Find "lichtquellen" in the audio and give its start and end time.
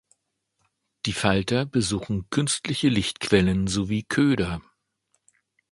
2.89-3.67